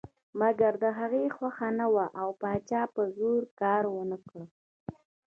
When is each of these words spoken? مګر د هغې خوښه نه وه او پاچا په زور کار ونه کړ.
مګر 0.39 0.71
د 0.83 0.85
هغې 0.99 1.25
خوښه 1.35 1.69
نه 1.79 1.87
وه 1.93 2.05
او 2.21 2.29
پاچا 2.41 2.81
په 2.95 3.03
زور 3.17 3.41
کار 3.61 3.83
ونه 3.93 4.17
کړ. 4.29 4.43